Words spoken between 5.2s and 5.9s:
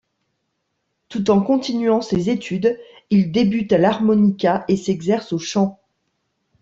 au chant.